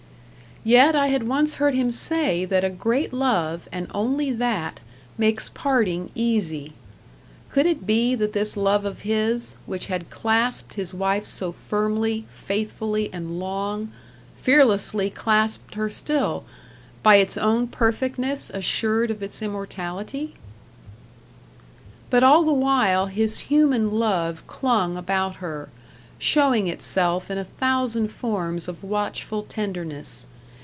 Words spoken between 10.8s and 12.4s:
wife so firmly,